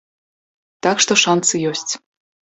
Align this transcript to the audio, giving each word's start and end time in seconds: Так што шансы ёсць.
Так 0.87 1.03
што 1.05 1.17
шансы 1.23 1.61
ёсць. 1.73 1.91